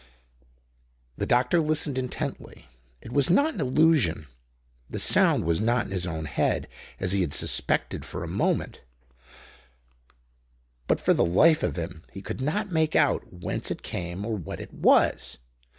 The 1.15 1.27
doctor 1.27 1.61
listened 1.61 1.95
intently. 1.95 2.65
It 3.03 3.11
was 3.11 3.29
not 3.29 3.53
an 3.53 3.61
illusion, 3.61 4.25
the 4.89 4.97
sound 4.97 5.45
was 5.45 5.61
not 5.61 5.85
in 5.85 5.91
his 5.91 6.07
own 6.07 6.25
head, 6.25 6.67
as 6.99 7.11
he 7.11 7.21
had 7.21 7.35
suspected 7.35 8.03
for 8.03 8.23
a 8.23 8.27
moment; 8.27 8.81
but 10.87 10.99
for 10.99 11.13
the 11.13 11.23
life 11.23 11.61
of 11.61 11.75
him 11.75 12.01
he 12.11 12.23
could 12.23 12.41
not 12.41 12.71
make 12.71 12.95
out 12.95 13.31
whence 13.31 13.69
it 13.69 13.83
came 13.83 14.25
or 14.25 14.35
what 14.35 14.59
it 14.59 14.73
was. 14.73 15.37